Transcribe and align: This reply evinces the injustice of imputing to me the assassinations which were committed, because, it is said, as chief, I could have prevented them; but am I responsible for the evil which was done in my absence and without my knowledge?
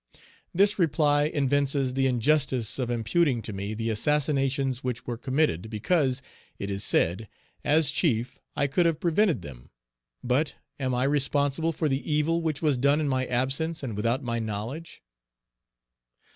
This 0.51 0.79
reply 0.79 1.25
evinces 1.25 1.93
the 1.93 2.07
injustice 2.07 2.79
of 2.79 2.89
imputing 2.89 3.43
to 3.43 3.53
me 3.53 3.75
the 3.75 3.91
assassinations 3.91 4.83
which 4.83 5.05
were 5.05 5.15
committed, 5.15 5.69
because, 5.69 6.23
it 6.57 6.71
is 6.71 6.83
said, 6.83 7.27
as 7.63 7.91
chief, 7.91 8.39
I 8.55 8.65
could 8.65 8.87
have 8.87 8.99
prevented 8.99 9.43
them; 9.43 9.69
but 10.23 10.55
am 10.79 10.95
I 10.95 11.03
responsible 11.03 11.71
for 11.71 11.87
the 11.87 12.01
evil 12.11 12.41
which 12.41 12.63
was 12.63 12.79
done 12.79 12.99
in 12.99 13.07
my 13.07 13.27
absence 13.27 13.83
and 13.83 13.95
without 13.95 14.23
my 14.23 14.39
knowledge? 14.39 15.03